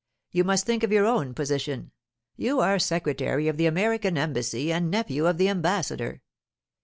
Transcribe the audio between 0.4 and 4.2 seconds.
must think of your own position—you are secretary of the American